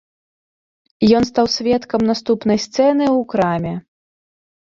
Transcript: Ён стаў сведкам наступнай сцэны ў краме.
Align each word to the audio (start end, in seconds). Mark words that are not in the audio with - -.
Ён 1.19 1.23
стаў 1.31 1.45
сведкам 1.57 2.01
наступнай 2.11 2.59
сцэны 2.65 3.05
ў 3.17 3.21
краме. 3.37 3.75